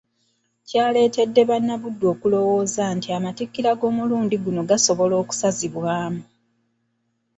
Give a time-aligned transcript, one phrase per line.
[0.67, 6.21] Kyaleetedde bannabuddu okulowooza nti Amatikkira g’omulundi guno gasobola okusazibwamu.